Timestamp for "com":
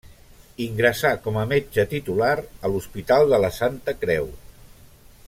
1.27-1.37